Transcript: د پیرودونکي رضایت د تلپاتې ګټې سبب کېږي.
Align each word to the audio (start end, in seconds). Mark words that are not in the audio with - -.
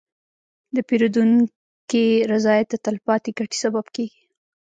د 0.75 0.77
پیرودونکي 0.87 2.05
رضایت 2.31 2.67
د 2.71 2.75
تلپاتې 2.85 3.29
ګټې 3.37 3.57
سبب 3.63 3.85
کېږي. 3.95 4.21